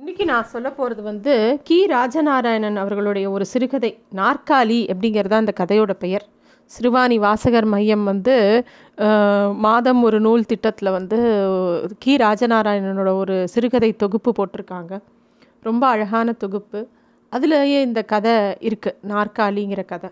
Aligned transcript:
இன்னைக்கு 0.00 0.24
நான் 0.24 0.46
சொல்ல 0.52 0.68
போகிறது 0.70 1.02
வந்து 1.02 1.32
கி. 1.62 1.76
ராஜநாராயணன் 1.86 2.76
அவர்களுடைய 2.82 3.30
ஒரு 3.30 3.44
சிறுகதை 3.46 3.90
நாற்காலி 4.20 4.78
அப்படிங்கிறது 4.92 5.36
அந்த 5.38 5.52
கதையோட 5.60 5.92
பெயர். 6.04 6.24
சிறுவாணி 6.70 7.16
வாசகர் 7.24 7.64
மையம் 7.64 8.04
வந்து 8.04 8.36
மாதம் 9.66 10.00
ஒரு 10.02 10.20
நூல் 10.20 10.46
திட்டத்தில் 10.52 10.90
வந்து 10.90 11.18
கி. 11.98 12.14
ராஜநாராயணனோட 12.16 13.12
ஒரு 13.22 13.36
சிறுகதை 13.48 13.90
தொகுப்பு 14.04 14.32
போட்டிருக்காங்க. 14.38 14.92
ரொம்ப 15.68 15.86
அழகான 15.86 16.32
தொகுப்பு. 16.44 16.82
அதுலேயே 17.32 17.78
இந்த 17.88 18.02
கதை 18.14 18.36
இருக்குது 18.70 18.98
நாற்காலிங்கிற 19.12 19.84
கதை. 19.92 20.10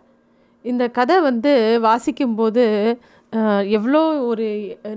இந்த 0.64 0.84
கதை 0.88 1.20
வந்து 1.20 1.54
வாசிக்கும்போது 1.82 2.64
எவ்வளோ 3.76 4.00
ஒரு 4.30 4.46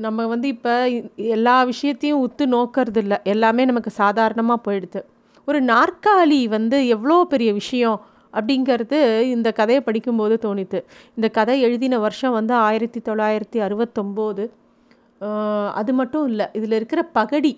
நம்ம 0.05 0.25
வந்து 0.33 0.47
இப்போ 0.55 0.73
எல்லா 1.35 1.55
விஷயத்தையும் 1.71 2.21
உத்து 2.25 2.43
நோக்கிறது 2.55 2.99
இல்லை 3.03 3.17
எல்லாமே 3.33 3.63
நமக்கு 3.71 3.91
சாதாரணமாக 4.01 4.59
போயிடுது. 4.67 5.01
ஒரு 5.47 5.59
நாற்காலி 5.71 6.41
வந்து 6.55 6.77
எவ்வளோ 6.95 7.17
பெரிய 7.33 7.51
விஷயம் 7.59 7.97
அப்படிங்கிறது 8.33 8.97
இந்த 9.35 9.49
கதையை 9.59 9.81
படிக்கும்போது 9.87 10.35
தோணித்து 10.45 10.79
இந்த 11.17 11.27
கதை 11.37 11.55
எழுதின 11.67 11.97
வருஷம் 12.05 12.35
வந்து 12.39 12.53
ஆயிரத்தி 12.67 12.99
தொள்ளாயிரத்தி 13.07 13.59
அறுபத்தொம்போது. 13.67 14.43
அது 15.79 15.91
மட்டும் 15.97 16.27
இல்லை 16.31 16.45
இதில் 16.57 16.77
இருக்கிற 16.77 17.01
பகடி 17.17 17.53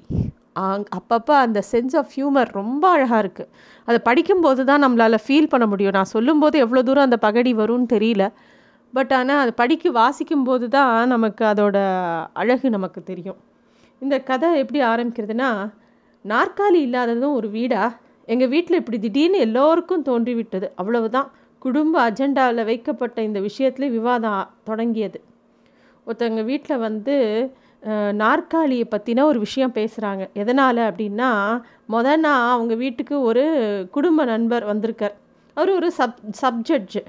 அங் 0.63 0.87
அப்பப்போ 0.97 1.33
அந்த 1.43 1.59
சென்ஸ் 1.71 1.95
ஆஃப் 1.99 2.11
ஹியூமர் 2.15 2.49
ரொம்ப 2.61 2.83
அழகாக 2.95 3.21
இருக்குது 3.23 3.51
அதை 3.87 3.99
படிக்கும்போது 4.07 4.61
தான் 4.69 4.83
நம்மளால் 4.85 5.23
ஃபீல் 5.25 5.51
பண்ண 5.53 5.65
முடியும். 5.71 5.95
நான் 5.97 6.11
சொல்லும்போது 6.15 6.57
எவ்வளோ 6.65 6.83
தூரம் 6.89 7.07
அந்த 7.07 7.19
பகடி 7.27 7.53
வரும்னு 7.61 7.87
தெரியல. 7.95 8.25
பட் 8.93 9.13
ஆனால் 9.17 9.41
அது 9.43 9.51
படிக்க 9.61 9.91
வாசிக்கும்போது 9.99 10.65
தான் 10.75 11.11
நமக்கு 11.13 11.43
அதோட 11.51 11.77
அழகு 12.41 12.67
நமக்கு 12.75 12.99
தெரியும். 13.03 13.39
இந்த 14.01 14.15
கதை 14.29 14.49
எப்படி 14.61 14.79
ஆரம்பிக்கிறதுனா 14.91 15.49
நாற்காலி 16.25 16.79
இல்லாததும் 16.87 17.37
ஒரு 17.39 17.47
வீடா 17.57 17.83
எங்கள் 18.27 18.51
வீட்டில் 18.53 18.79
இப்படி 18.81 18.99
திடீர்னு 19.05 19.39
எல்லோருக்கும் 19.45 20.05
தோன்றிவிட்டது. 20.09 20.67
அவ்வளவுதான். 20.81 21.29
குடும்ப 21.65 21.95
அஜெண்டாவில் 22.09 22.67
வைக்கப்பட்ட 22.69 23.17
இந்த 23.27 23.39
விஷயத்துல 23.47 23.87
விவாதம் 23.97 24.49
தொடங்கியது. 24.69 25.19
ஒருத்தவங்க 26.07 26.43
வீட்டில் 26.51 26.83
வந்து 26.87 27.15
நாற்காலியை 28.21 28.85
பற்றின 28.91 29.23
ஒரு 29.29 29.39
விஷயம் 29.45 29.75
பேசுகிறாங்க 29.77 30.23
எதனால் 30.41 30.81
அப்படின்னா 30.89 31.29
முத 31.93 32.15
நான் 32.25 32.45
அவங்க 32.53 32.73
வீட்டுக்கு 32.83 33.15
ஒரு 33.29 33.43
குடும்ப 33.95 34.25
நண்பர் 34.31 34.65
வந்திருக்கார். 34.71 35.15
அவர் 35.57 35.71
ஒரு 35.79 35.89
சப் 35.99 36.21
சப்ஜட்ஜு 36.41 37.01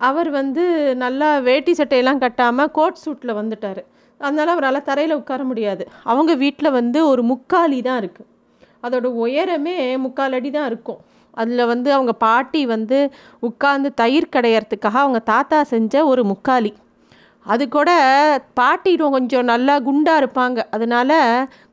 அவர் 0.00 0.28
வந்து 0.38 0.64
நல்லா 1.02 1.28
வேட்டி 1.48 1.72
சட்டையெல்லாம் 1.78 2.22
கட்டாமல் 2.24 2.72
கோட் 2.78 3.02
சூட்டில் 3.02 3.38
வந்துட்டார். 3.40 3.82
அதனால் 4.20 4.52
அவரால் 4.54 4.86
தரையில் 4.88 5.18
உட்கார 5.20 5.42
முடியாது. 5.50 5.84
அவங்க 6.12 6.32
வீட்டில் 6.42 6.76
வந்து 6.78 6.98
ஒரு 7.12 7.22
முக்காலி 7.32 7.78
தான் 7.88 8.00
இருக்குது 8.02 8.30
அதோட 8.84 9.06
உயரமே 9.24 9.76
முக்கால் 10.06 10.36
அடி 10.38 10.50
தான் 10.56 10.68
இருக்கும். 10.70 11.00
அதில் 11.40 11.70
வந்து 11.70 11.88
அவங்க 11.94 12.12
பாட்டி 12.24 12.60
வந்து 12.74 12.98
உட்கார்ந்து 13.48 13.88
தயிர் 14.00 14.32
கடையறதுக்காக 14.34 14.98
அவங்க 15.04 15.20
தாத்தா 15.32 15.58
செஞ்ச 15.72 16.04
ஒரு 16.12 16.22
முக்காலி. 16.32 16.72
அது 17.46 17.64
கூட 17.76 17.90
பாட்டி 18.60 18.92
கொஞ்சம் 19.16 19.50
நல்லா 19.52 19.74
குண்டாக 19.88 20.22
இருப்பாங்க. 20.22 20.58
அதனால 20.76 21.10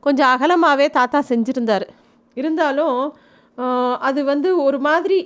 கொஞ்சம் 0.05 0.31
அகலமாகவே 0.33 0.87
தாத்தா 0.99 1.21
செஞ்சுருந்தார். 1.31 1.85
இருந்தாலும் 2.37 2.99
அது 4.09 4.19
வந்து 4.31 4.49
ஒரு 4.67 4.77
மாதிரி 4.87 5.17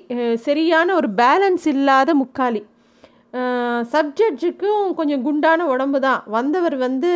சரியான 0.47 0.95
ஒரு 0.99 1.09
பேலன்ஸ் 1.21 1.65
இல்லாத 1.73 2.09
முக்காலி. 2.23 2.61
சப்ஜெக்டுக்கும் 3.93 4.83
கொஞ்சம் 4.99 5.23
குண்டான 5.27 5.65
உடம்பு 5.73 5.99
தான். 6.07 6.21
வந்தவர் 6.35 6.75
வந்து 6.85 7.11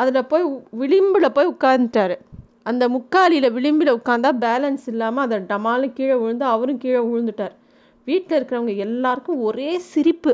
அதில் 0.00 0.28
போய் 0.32 0.44
விளிம்பில் 0.80 1.34
போய் 1.36 1.52
உட்காந்துட்டாரு 1.54 2.16
அந்த 2.70 2.84
முக்காலியில் 2.94 3.54
விளிம்பில் 3.56 3.96
உட்காந்தா 3.98 4.30
பேலன்ஸ் 4.44 4.86
இல்லாமல் 4.92 5.24
அதை 5.24 5.36
டமாலும் 5.52 5.94
கீழே 5.98 6.16
விழுந்து 6.22 6.44
அவரும் 6.54 6.80
கீழே 6.82 7.00
விழுந்துட்டார். 7.08 7.54
வீட்டில் 8.08 8.36
இருக்கிறவங்க 8.38 8.74
எல்லாருக்கும் 8.86 9.40
ஒரே 9.48 9.70
சிரிப்பு. 9.92 10.32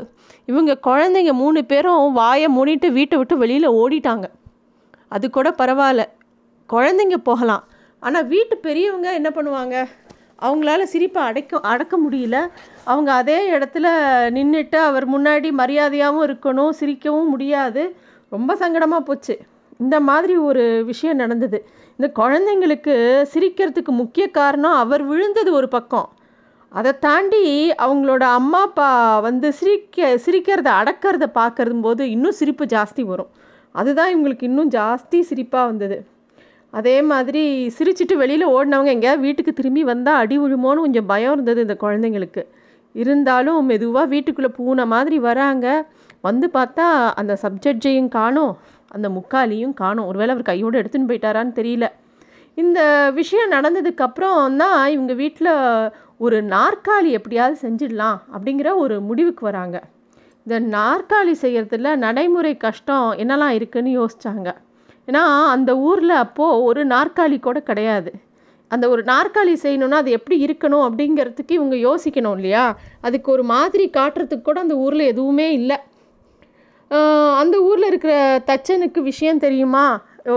இவங்க 0.51 0.73
குழந்தைங்க 0.87 1.33
மூணு 1.43 1.61
பேரும் 1.71 2.17
வாயை 2.19 2.49
மூடிட்டு 2.57 2.89
வீட்டை 2.97 3.15
விட்டு 3.21 3.37
வெளியில் 3.43 3.75
ஓடிட்டாங்க. 3.81 4.27
அது 5.15 5.25
கூட 5.37 5.49
பரவாயில்ல. 5.61 6.03
குழந்தைங்க 6.73 7.17
போகலாம். 7.29 7.63
ஆனால் 8.05 8.27
வீட்டு 8.33 8.57
பெரியவங்க 8.67 9.09
என்ன 9.19 9.29
பண்ணுவாங்க? 9.37 9.75
அவங்களால 10.41 10.83
சிரிப்பை 10.83 11.23
அடைக்க 11.23 11.59
அடக்க 11.59 11.97
முடியல. 11.99 12.47
அவங்க 12.83 13.13
அதே 13.13 13.51
இடத்துல 13.51 13.87
நின்றுட்டு 14.29 14.75
அவர் 14.75 15.09
முன்னாடி 15.09 15.51
மரியாதையாகவும் 15.51 16.27
இருக்கணும் 16.27 16.69
சிரிக்கவும் 16.79 17.27
முடியாது. 17.27 17.95
ரொம்ப 18.29 18.55
சங்கடமாக 18.55 18.99
போச்சு. 18.99 19.39
இந்த 19.77 19.99
மாதிரி 19.99 20.37
ஒரு 20.37 20.83
விஷயம் 20.85 21.15
நடந்தது. 21.15 21.67
இந்த 21.97 22.23
குழந்தைங்களுக்கு 22.23 23.25
சிரிக்கிறதுக்கு 23.33 23.85
முக்கிய 23.85 24.31
காரணம் 24.31 24.73
அவர் 24.73 25.03
விழுந்தது 25.03 25.53
ஒரு 25.53 25.67
பக்கம். 25.67 26.09
அதை 26.69 26.99
தாண்டி 26.99 27.71
அவங்களோட 27.71 28.19
அம்மா 28.19 28.61
அப்பா 28.61 29.19
வந்து 29.19 29.53
சிரிக்க 29.53 30.19
சிரிக்கிறத 30.25 30.69
அடக்கிறத 30.81 31.25
பார்க்கறது 31.35 31.81
போது 31.81 32.09
இன்னும் 32.09 32.31
சிரிப்பு 32.31 32.65
ஜாஸ்தி 32.65 33.01
வரும். 33.01 33.27
அதுதான் 33.71 34.11
இவங்களுக்கு 34.15 34.43
இன்னும் 34.43 34.69
ஜாஸ்தி 34.69 35.23
சிரிப்பாக 35.29 35.65
வந்தது. 35.65 36.07
அதே 36.75 37.01
மாதிரி 37.01 37.43
சிரிச்சிட்டு 37.77 38.15
வெளியில் 38.15 38.45
ஓடினவங்க 38.47 38.91
எங்கேயாவது 38.95 39.21
வீட்டுக்கு 39.21 39.53
திரும்பி 39.53 39.83
வந்தால் 39.83 40.15
அடி 40.15 40.39
விழுமோன்னு 40.39 40.83
கொஞ்சம் 40.85 41.05
பயம் 41.05 41.33
இருந்தது 41.33 41.61
இந்த 41.61 41.77
குழந்தைங்களுக்கு. 41.79 42.43
இருந்தாலும் 42.95 43.65
மெதுவாக 43.65 44.05
வீட்டுக்குள்ளே 44.05 44.51
பூனை 44.57 44.85
மாதிரி 44.85 45.19
வராங்க. 45.19 45.85
வந்து 46.21 46.49
பார்த்தா 46.53 46.87
அந்த 47.13 47.37
சப்ஜெக்டையும் 47.41 48.07
காணும். 48.07 48.53
அந்த 48.87 49.09
முக்காலியும் 49.09 49.73
காணும். 49.73 50.07
ஒருவேளை 50.07 50.33
அவர் 50.33 50.49
கையோடு 50.51 50.81
எடுத்துன்னு 50.81 51.09
போயிட்டாரான்னு 51.11 51.53
தெரியல. 51.61 51.87
இந்த 52.55 52.79
விஷயம் 53.13 53.51
நடந்ததுக்கப்புறம் 53.51 54.55
தான் 54.55 54.87
இவங்க 54.87 55.13
வீட்டில் 55.13 55.53
ஒரு 56.17 56.37
நாற்காலி 56.43 57.09
எப்படியாவது 57.09 57.55
செஞ்சிடலாம் 57.61 58.19
அப்படிங்கிற 58.35 58.75
ஒரு 58.75 59.01
முடிவுக்கு 59.01 59.43
வராங்க. 59.45 59.77
இந்த 60.45 60.77
நாற்காலி 60.77 61.33
செய்கிறதுல 61.41 61.95
நடைமுறை 61.95 62.57
கஷ்டம் 62.57 63.07
என்னெல்லாம் 63.17 63.57
இருக்குன்னு 63.59 63.91
யோசித்தாங்க 64.01 64.49
ஏன்னா 65.07 65.23
அந்த 65.55 65.71
ஊரில் 65.87 66.15
அப்போது 66.23 66.61
ஒரு 66.69 66.81
நாற்காலி 66.87 67.37
கூட 67.39 67.59
கிடையாது. 67.69 68.11
அந்த 68.71 68.85
ஒரு 68.93 69.01
நாற்காலி 69.03 69.53
செய்யணும்னா 69.63 69.99
அது 70.03 70.11
எப்படி 70.17 70.37
இருக்கணும் 70.45 70.85
அப்படிங்கிறதுக்கு 70.87 71.53
இவங்க 71.57 71.75
யோசிக்கணும் 71.87 72.35
இல்லையா? 72.37 72.63
அதுக்கு 73.01 73.29
ஒரு 73.31 73.43
மாதிரி 73.53 73.85
காட்டுறதுக்கு 73.97 74.47
கூட 74.47 74.59
அந்த 74.65 74.75
ஊரில் 74.85 75.09
எதுவுமே 75.11 75.47
இல்லை. 75.59 75.77
அந்த 77.41 77.55
ஊரில் 77.69 77.89
இருக்கிற 77.91 78.13
தச்சனுக்கு 78.49 78.99
விஷயம் 79.11 79.43
தெரியுமா? 79.45 79.85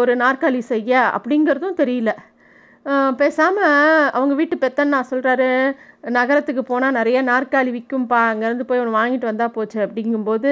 ஒரு 0.00 0.12
நாற்காலி 0.16 0.60
செய்ய 0.72 0.92
அப்படிங்கிறதும் 1.16 1.78
தெரியல. 1.82 2.10
பேசாமல் 3.20 4.10
அவங்க 4.16 4.34
வீட்டு 4.34 4.56
பெத்தன்னா 4.56 5.00
சொல்கிறாரு 5.10 5.50
நகரத்துக்கு 6.04 6.62
போனால் 6.64 6.96
நிறைய 6.98 7.18
நாற்காலி 7.28 7.70
விற்கும்பா 7.76 8.18
அங்கேருந்து 8.30 8.66
போய் 8.68 8.80
ஒன்று 8.82 8.98
வாங்கிட்டு 8.98 9.30
வந்தால் 9.30 9.54
போச்சு 9.56 9.78
அப்படிங்கும்போது 9.86 10.50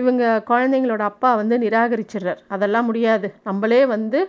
இவங்க 0.00 0.22
குழந்தைங்களோட 0.50 1.02
அப்பா 1.10 1.30
வந்து 1.40 1.56
நிராகரிச்சிடுறார். 1.64 2.40
அதெல்லாம் 2.54 2.88
முடியாது. 2.90 3.28
நம்மளே 3.48 3.82
வந்து 3.94 4.20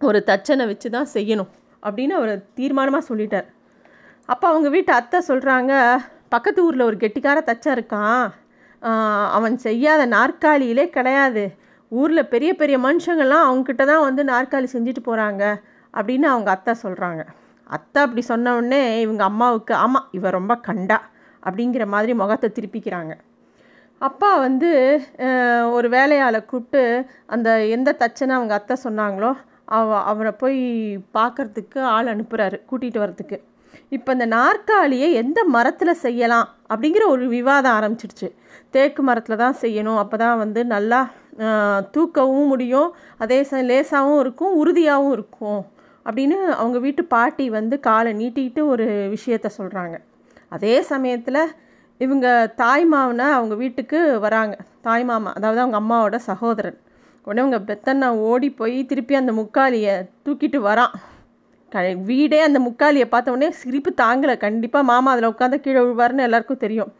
ஒரு 0.00 0.20
தச்சனை 0.30 0.64
வச்சு 0.70 0.88
தான் 0.96 1.10
செய்யணும் 1.16 1.50
அப்படின்னு 1.82 2.14
அவர் 2.18 2.32
தீர்மானமாக 2.58 3.08
சொல்லிட்டார். 3.10 3.48
அப்போ 4.28 4.46
அவங்க 4.52 4.68
வீட்டு 4.76 4.92
அத்தை 4.98 5.18
சொல்கிறாங்க 5.30 5.72
பக்கத்து 6.34 6.60
ஊரில் 6.66 6.88
ஒரு 6.88 6.96
கெட்டிக்கார 7.02 7.38
தச்சா 7.50 7.70
இருக்கான். 7.76 8.24
அவன் 9.36 9.56
செய்யாத 9.66 10.02
நாற்காலியிலே 10.16 10.84
கிடையாது. 10.96 11.44
ஊரில் 11.92 12.30
பெரிய 12.32 12.50
பெரிய 12.60 12.76
மனுஷங்கள்லாம் 12.86 13.46
அவங்கக்கிட்ட 13.46 13.84
தான் 13.92 14.06
வந்து 14.08 14.22
நாற்காலி 14.32 14.68
செஞ்சுட்டு 14.74 15.02
போகிறாங்க 15.08 15.44
அப்படின்னு 15.94 16.26
அவங்க 16.32 16.48
அத்தை 16.56 16.74
சொல்கிறாங்க 16.82 17.22
அத்தை 17.76 17.98
அப்படி 18.04 18.22
சொன்ன 18.30 18.54
உடனே 18.58 18.82
இவங்க 19.04 19.22
அம்மாவுக்கு 19.30 19.74
ஆமாம் 19.84 20.08
இவ 20.18 20.30
ரொம்ப 20.38 20.54
கண்டா 20.68 20.98
அப்படிங்கிற 21.42 21.84
மாதிரி 21.94 22.12
முகத்தை 22.22 22.48
திருப்பிக்கிறாங்க. 22.56 23.12
அப்பா 24.08 24.30
வந்து 24.46 24.70
ஒரு 25.76 25.86
வேலையாளை 25.94 26.40
கூப்பிட்டு 26.50 26.82
அந்த 27.34 27.48
எந்த 27.76 27.96
தச்சனை 28.02 28.32
அவங்க 28.38 28.54
அத்தை 28.58 28.76
சொன்னாங்களோ 28.86 29.30
அவ 29.78 29.98
அவரை 30.10 30.32
போய் 30.42 30.60
பார்க்கறதுக்கு 31.16 31.80
ஆள் 31.94 32.12
அனுப்புகிறாரு 32.14 32.58
கூட்டிகிட்டு 32.70 33.02
வரத்துக்கு 33.04 33.38
இப்போ 33.96 34.10
இந்த 34.16 34.26
நாற்காலியை 34.36 35.08
எந்த 35.20 35.40
மரத்தில் 35.56 36.00
செய்யலாம் 36.04 36.48
அப்படிங்கிற 36.72 37.04
ஒரு 37.14 37.24
விவாதம் 37.34 37.76
ஆரம்பிச்சிடுச்சு. 37.78 38.28
தேக்கு 38.74 39.00
மரத்தில் 39.08 39.42
தான் 39.42 39.56
செய்யணும். 39.62 39.98
அப்போ 40.02 40.16
தான் 40.22 40.40
வந்து 40.42 40.60
நல்லா 40.74 41.00
தூக்கவும் 41.94 42.50
முடியும். 42.52 42.88
அதே 43.22 43.38
ச 43.50 43.62
லேசாகவும் 43.70 44.20
இருக்கும் 44.24 44.56
உறுதியாகவும் 44.62 45.14
இருக்கும். 45.18 45.60
அப்படின்னு 46.06 46.36
அவங்க 46.60 46.78
வீட்டு 46.78 47.02
பாட்டி 47.04 47.44
வந்து 47.50 47.80
காலை 47.80 48.12
நீட்டிக்கிட்டு 48.12 48.62
ஒரு 48.66 48.86
விஷயத்த 49.14 49.50
சொல்கிறாங்க 49.58 49.96
அதே 50.48 50.74
சமயத்தில் 50.82 51.42
இவங்க 52.00 52.26
தாய்மாவனை 52.56 53.26
அவங்க 53.38 53.54
வீட்டுக்கு 53.54 53.98
வராங்க. 54.20 54.54
தாய் 54.80 55.04
மாமா 55.04 55.30
அதாவது 55.38 55.60
அவங்க 55.60 55.76
அம்மாவோட 55.80 56.16
சகோதரன். 56.28 56.78
உடனே 57.26 57.42
அவங்க 57.44 57.58
பெத்தண்ணா 57.70 58.08
ஓடி 58.28 58.48
போய் 58.50 58.76
திருப்பி 58.86 59.14
அந்த 59.14 59.32
முக்காலியை 59.32 59.94
தூக்கிட்டு 60.26 60.58
வரான். 60.68 60.94
க 61.72 61.82
வீடே 62.10 62.38
அந்த 62.40 62.58
முக்காலியை 62.58 63.06
பார்த்த 63.08 63.34
உடனே 63.34 63.50
சிரிப்பு 63.50 63.90
தாங்கலை. 64.02 64.36
கண்டிப்பாக 64.36 64.84
மாமா 64.84 65.10
அதில் 65.12 65.30
உட்காந்து 65.32 65.58
கீழே 65.60 65.80
விழுவாருன்னு 65.80 66.26
எல்லாருக்கும் 66.28 66.62
தெரியும். 66.64 66.92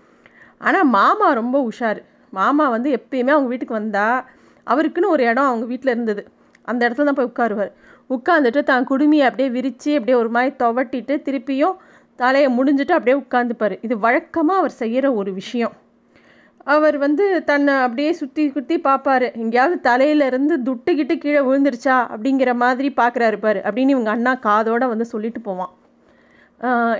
ஆனால் 0.58 0.88
மாமா 0.98 1.28
ரொம்ப 1.32 1.56
உஷார். 1.70 2.00
மாமா 2.32 2.68
வந்து 2.68 2.90
எப்பயுமே 2.98 3.32
அவங்க 3.36 3.48
வீட்டுக்கு 3.48 3.74
வந்தால் 3.74 4.20
அவருக்குன்னு 4.66 5.14
ஒரு 5.14 5.22
இடம் 5.24 5.48
அவங்க 5.50 5.66
வீட்டில் 5.66 5.94
இருந்தது. 5.94 6.22
அந்த 6.64 6.80
இடத்துல 6.88 7.08
தான் 7.08 7.18
போய் 7.18 7.30
உட்காருவார். 7.32 7.72
உட்காந்துட்டு 8.16 8.60
தான் 8.70 8.88
குடுமியை 8.90 9.24
அப்படியே 9.28 9.50
விரித்து 9.56 9.90
அப்படியே 9.98 10.16
ஒரு 10.22 10.30
மாதிரி 10.36 10.52
துவட்டிட்டு 10.62 11.16
திருப்பியும் 11.26 11.76
தலையை 12.22 12.48
முடிஞ்சிட்டு 12.56 12.96
அப்படியே 12.96 13.16
உட்காந்துப்பார் 13.22 13.74
இது 13.86 13.94
வழக்கமாக 14.06 14.60
அவர் 14.62 14.74
செய்கிற 14.82 15.06
ஒரு 15.20 15.30
விஷயம். 15.40 15.74
அவர் 16.74 16.96
வந்து 17.04 17.24
தன்னை 17.50 17.74
அப்படியே 17.84 18.10
சுற்றி 18.20 18.42
குத்தி 18.54 18.76
பார்ப்பாரு. 18.88 19.28
எங்கேயாவது 19.42 19.76
தலையிலேருந்து 19.88 20.54
துட்டுக்கிட்டு 20.66 21.14
கீழே 21.22 21.40
விழுந்துருச்சா 21.46 21.96
அப்படிங்கிற 22.14 22.50
மாதிரி 22.64 22.88
பார்க்குறாரு 23.00 23.38
பாரு. 23.44 23.60
அப்படின்னு 23.68 23.94
இவங்க 23.96 24.10
அண்ணா 24.16 24.32
காதோடு 24.48 24.92
வந்து 24.92 25.06
சொல்லிட்டு 25.14 25.40
போவான். 25.48 25.72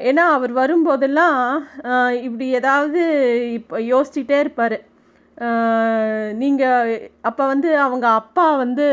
ஏன்னா 0.08 0.24
அவர் 0.36 0.52
வரும்போதெல்லாம் 0.60 1.38
இப்படி 2.26 2.46
ஏதாவது 2.60 3.00
இப்போ 3.58 3.78
யோசிச்சுட்டே 3.92 4.38
இருப்பார். 4.44 4.76
நீங்கள் 6.42 6.94
அப்போ 7.28 7.42
வந்து 7.52 7.68
அவங்க 7.86 8.06
அப்பா 8.20 8.46
வந்து 8.64 8.86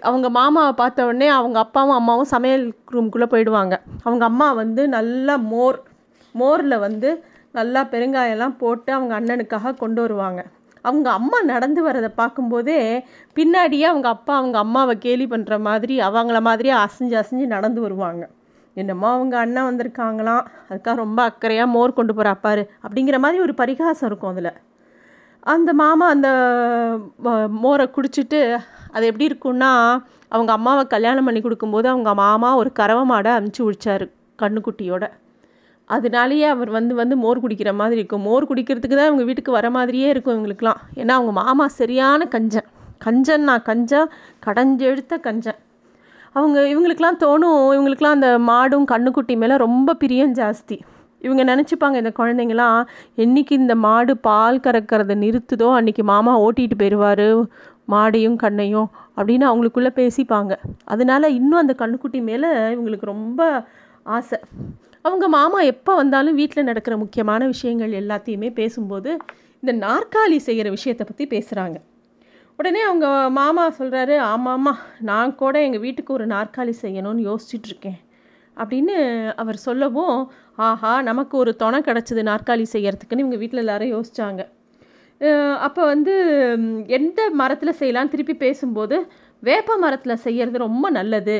அவங்க 0.00 0.30
மாமாவை 0.30 0.72
பார்த்த 0.72 1.04
உடனே 1.04 1.28
அவங்க 1.28 1.58
அப்பாவும் 1.58 1.94
அம்மாவும் 1.94 2.24
சமையல் 2.24 2.74
ரூம்குள்ளே 2.92 3.26
போயிடுவாங்க. 3.26 3.80
அவங்க 4.02 4.24
அம்மா 4.24 4.52
வந்து 4.52 4.88
நல்லா 4.88 5.36
மோர் 5.36 5.82
மோரில் 6.32 6.78
வந்து 6.78 7.24
நல்லா 7.52 7.84
பெருங்காயம்லாம் 7.84 8.56
போட்டு 8.56 8.92
அவங்க 8.92 9.20
அண்ணனுக்காக 9.20 9.76
கொண்டு 9.76 10.00
வருவாங்க. 10.00 10.44
அவங்க 10.82 11.10
அம்மா 11.10 11.42
நடந்து 11.42 11.88
வரதை 11.88 12.08
பார்க்கும்போதே 12.08 13.04
பின்னாடியே 13.34 13.80
அவங்க 13.80 14.08
அப்பா 14.08 14.36
அவங்க 14.36 14.58
அம்மாவை 14.58 14.98
கேலி 14.98 15.26
பண்ணுற 15.26 15.60
மாதிரி 15.60 15.98
அவங்கள 15.98 16.40
மாதிரியே 16.40 16.74
அசைஞ்சு 16.74 17.22
அசைஞ்சு 17.22 17.46
நடந்து 17.46 17.80
வருவாங்க. 17.80 18.28
என்னமோ 18.74 19.08
அவங்க 19.08 19.38
அண்ணன் 19.38 19.76
வந்திருக்காங்களாம். 19.76 20.46
அதுக்காக 20.68 20.94
ரொம்ப 20.94 21.30
அக்கறையாக 21.30 21.66
மோர் 21.66 21.92
கொண்டு 21.92 22.14
போகிற 22.14 22.34
அப்பாரு 22.34 22.88
அப்படிங்கிற 22.88 23.18
மாதிரி 23.18 23.42
ஒரு 23.42 23.54
பரிகாசம் 23.54 24.08
இருக்கும் 24.08 24.30
அதில். 24.30 24.52
அந்த 25.40 25.72
மாமா 25.72 26.08
அந்த 26.08 26.28
ம- 27.24 27.48
மோரை 27.48 27.90
குடிச்சிட்டு 27.94 28.58
அது 28.92 29.04
எப்படி 29.06 29.28
இருக்கும்னா 29.30 29.70
அவங்க 30.28 30.50
அம்மாவை 30.52 30.82
கல்யாணம் 30.86 31.26
பண்ணி 31.28 31.40
கொடுக்கும்போது 31.40 31.86
அவங்க 31.88 32.10
மாமா 32.14 32.50
ஒரு 32.56 32.70
கறவை 32.80 33.04
மாடை 33.12 33.30
அமுச்சு 33.38 33.62
விழிச்சாரு 33.66 34.06
கண்ணுக்குட்டியோட. 34.42 35.04
அதனாலேயே 35.90 36.46
அவர் 36.54 36.70
வந்து 36.70 36.92
வந்து 36.94 37.14
மோர் 37.16 37.42
குடிக்கிற 37.44 37.70
மாதிரி 37.74 37.98
இருக்கும். 38.00 38.26
மோர் 38.28 38.48
குடிக்கிறதுக்கு 38.50 38.96
தான் 38.96 39.10
இவங்க 39.10 39.24
வீட்டுக்கு 39.24 39.52
வர 39.58 39.68
மாதிரியே 39.70 40.08
இருக்கும் 40.08 40.34
இவங்களுக்குலாம் 40.36 40.80
ஏன்னா 40.96 41.14
அவங்க 41.18 41.32
மாமா 41.40 41.66
சரியான 41.80 42.28
கஞ்சன். 42.34 42.68
கஞ்சன்னா 43.06 43.54
கஞ்சா 43.68 44.00
கடைஞ்செழுத்த 44.46 45.14
கஞ்சன். 45.26 45.58
அவங்க 46.36 46.58
இவங்களுக்கெலாம் 46.72 47.20
தோணும் 47.24 47.60
இவங்களுக்கெலாம் 47.76 48.16
அந்த 48.18 48.30
மாடும் 48.50 48.86
கண்ணுக்குட்டி 48.92 49.34
மேலே 49.36 49.54
ரொம்ப 49.56 49.94
பிரியம் 49.94 50.34
ஜாஸ்தி. 50.34 50.76
இவங்க 51.22 51.42
நினச்சிப்பாங்க 51.44 51.96
இந்த 51.96 52.12
குழந்தைங்களாம் 52.18 52.78
என்னைக்கு 53.16 53.52
இந்த 53.52 53.74
மாடு 53.86 54.12
பால் 54.26 54.62
கறக்கிறத 54.66 55.14
நிறுத்துதோ 55.24 55.68
அன்றைக்கி 55.78 56.02
மாமா 56.02 56.34
ஓட்டிகிட்டு 56.44 56.76
போயிடுவார் 56.80 57.26
மாடையும் 57.94 58.38
கண்ணையும் 58.42 58.88
அப்படின்னு 59.16 59.44
அவங்களுக்குள்ளே 59.50 59.92
பேசிப்பாங்க. 60.00 60.52
அதனால 60.92 61.28
இன்னும் 61.38 61.62
அந்த 61.62 61.74
கண்ணுக்குட்டி 61.82 62.20
மேலே 62.30 62.48
இவங்களுக்கு 62.74 63.12
ரொம்ப 63.14 63.40
ஆசை. 64.16 64.38
அவங்க 65.04 65.26
மாமா 65.36 65.58
எப்போ 65.72 65.92
வந்தாலும் 65.94 66.38
வீட்டில் 66.40 66.68
நடக்கிற 66.70 66.94
முக்கியமான 67.02 67.46
விஷயங்கள் 67.46 67.92
எல்லாத்தையுமே 68.00 68.48
பேசும்போது 68.58 69.10
இந்த 69.62 69.72
நாற்காலி 69.86 70.38
செய்கிற 70.48 70.68
விஷயத்தை 70.76 71.04
பற்றி 71.06 71.24
பேசுகிறாங்க 71.34 71.78
உடனே 72.58 72.80
அவங்க 72.86 73.06
மாமா 73.38 73.64
சொல்கிறாரு 73.78 74.14
ஆமாம்மா 74.32 74.72
நான் 75.10 75.34
கூட 75.42 75.56
எங்கள் 75.66 75.84
வீட்டுக்கு 75.84 76.10
ஒரு 76.18 76.26
நாற்காலி 76.26 76.74
செய்யணும்னு 76.82 77.22
யோசிச்சுட்ருக்கேன். 77.28 77.98
அப்படின்னு 78.56 78.96
அவர் 79.42 79.58
சொல்லவும் 79.66 80.16
ஆஹா 80.68 80.92
நமக்கு 81.08 81.34
ஒரு 81.38 81.52
துணை 81.56 81.78
கிடச்சிது 81.86 82.22
நாற்காலி 82.30 82.66
செய்கிறதுக்குன்னு 82.72 83.24
இவங்க 83.24 83.38
வீட்டில் 83.42 83.62
எல்லாரும் 83.64 83.92
யோசிச்சாங்க. 83.94 84.42
அப்போ 85.66 85.82
வந்து 85.92 86.12
எந்த 86.98 87.20
மரத்தில் 87.40 87.78
செய்யலாம்னு 87.80 88.12
திருப்பி 88.14 88.34
பேசும்போது 88.44 88.96
வேப்ப 89.42 89.76
மரத்தில் 89.84 90.22
செய்கிறது 90.24 90.58
ரொம்ப 90.66 90.86
நல்லது. 90.98 91.36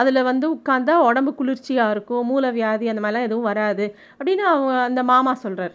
அதில் 0.00 0.26
வந்து 0.30 0.46
உட்காந்தா 0.54 0.94
உடம்பு 1.08 1.32
குளிர்ச்சியாக 1.38 1.94
இருக்கும் 1.94 2.28
மூல 2.30 2.50
வியாதி 2.58 2.90
அந்த 2.92 3.02
மாதிரிலாம் 3.04 3.28
எதுவும் 3.28 3.48
வராது 3.50 3.86
அப்படின்னு 4.18 4.44
அவங்க 4.52 4.74
அந்த 4.88 5.02
மாமா 5.10 5.32
சொல்கிறார் 5.44 5.74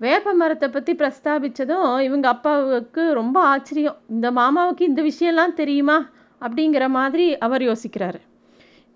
வேப்ப 0.00 0.34
மரத்தை 0.40 0.68
பற்றி 0.70 0.92
பிரஸ்தாபித்ததும் 1.00 1.90
இவங்க 2.06 2.26
அப்பாவுக்கு 2.34 3.02
ரொம்ப 3.20 3.36
ஆச்சரியம். 3.52 3.98
இந்த 4.14 4.28
மாமாவுக்கு 4.40 4.84
இந்த 4.90 5.02
விஷயம்லாம் 5.10 5.58
தெரியுமா? 5.60 5.96
அப்படிங்கிற 6.40 6.84
மாதிரி 6.98 7.26
அவர் 7.46 7.62
யோசிக்கிறாரு. 7.70 8.18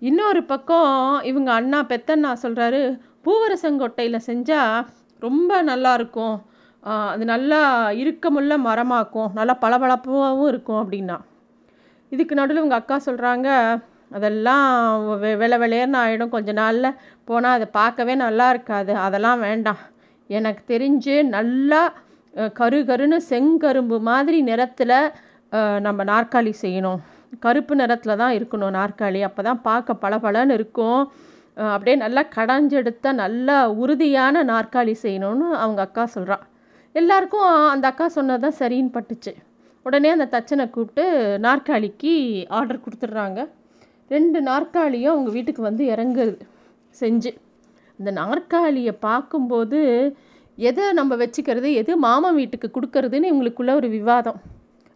இன்னொரு 0.01 0.41
பக்கம் 0.51 0.91
இவங்க 1.29 1.49
அண்ணா 1.59 1.79
பெத்தண்ணா 1.91 2.31
சொல்கிறாரு 2.43 2.81
பூவரசங்கொட்டையில் 3.25 4.25
செஞ்சால் 4.29 4.77
ரொம்ப 5.21 5.61
நல்லாயிருக்கும் 5.63 6.37
அது 6.83 7.23
நல்லா 7.33 7.59
இறுக்கமுள்ள 8.01 8.53
மரமாக்கும். 8.67 9.29
நல்லா 9.39 9.55
பளபளப்பாகவும் 9.63 10.49
இருக்கும் 10.51 10.81
அப்படின்னா. 10.83 11.17
இதுக்கு 12.11 12.33
நடுவில் 12.39 12.63
உங்கள் 12.65 12.81
அக்கா 12.81 12.97
சொல்கிறாங்க 13.07 13.49
அதெல்லாம் 14.17 14.65
வெ 15.21 15.29
வெள 15.41 15.53
வெளையர்னு 15.63 15.99
ஆகிடும் 16.03 16.33
கொஞ்ச 16.35 16.51
நாளில் 16.61 16.97
போனால் 17.29 17.55
அதை 17.57 17.67
பார்க்கவே 17.79 18.13
நல்லா 18.25 18.47
இருக்காது. 18.53 18.93
அதெல்லாம் 19.05 19.39
வேண்டாம். 19.47 19.81
எனக்கு 20.29 20.63
தெரிஞ்சு 20.73 21.15
நல்லா 21.37 21.81
கரு 22.59 22.77
கருன்னு 22.89 23.19
செங்கரும்பு 23.31 23.97
மாதிரி 24.09 24.37
நிறத்தில் 24.49 24.97
நம்ம 25.87 26.03
நாற்காலி 26.11 26.53
செய்யணும். 26.63 26.99
கருப்பு 27.45 27.73
நிறத்தில் 27.81 28.19
தான் 28.21 28.35
இருக்கணும் 28.37 28.75
நாற்காலி. 28.79 29.19
அப்போ 29.29 29.41
தான் 29.49 29.61
பார்க்க 29.69 30.01
பளபளன்னு 30.03 30.55
இருக்கும். 30.59 31.01
அப்படியே 31.73 31.95
நல்லா 32.05 32.21
கடைஞ்செடுத்த 32.37 33.13
நல்லா 33.23 33.57
உறுதியான 33.83 34.43
நாற்காலி 34.53 34.93
செய்யணும்னு 35.05 35.47
அவங்க 35.63 35.81
அக்கா 35.87 36.05
சொல்கிறான் 36.15 36.43
எல்லாருக்கும் 36.99 37.49
அந்த 37.73 37.85
அக்கா 37.87 38.05
சொன்னது 38.07 38.41
தான் 38.45 38.57
சரின்னு 38.59 38.95
பட்டுச்சு. 38.95 39.31
உடனே 39.85 40.09
அந்த 40.09 40.27
தச்சனை 40.33 40.63
கூப்பிட்டு 40.69 41.03
நாற்காலிக்கு 41.45 42.13
ஆர்டர் 42.57 42.83
கொடுத்துட்றாங்க. 42.85 43.39
ரெண்டு 44.09 44.39
நாற்காலியும் 44.41 45.13
அவங்க 45.13 45.29
வீட்டுக்கு 45.31 45.61
வந்து 45.61 45.83
இறங்குது. 45.93 46.33
செஞ்சு. 47.01 47.31
அந்த 47.99 48.11
நாற்காலியை 48.11 48.93
பார்க்கும்போது 49.07 49.79
எதை 50.57 50.85
நம்ம 50.91 51.15
வச்சுக்கிறது 51.15 51.69
எது 51.81 51.91
மாமன் 51.97 52.35
வீட்டுக்கு 52.35 52.67
கொடுக்கறதுன்னு 52.75 53.29
இவங்களுக்குள்ள 53.31 53.73
ஒரு 53.75 53.89
விவாதம். 53.89 54.39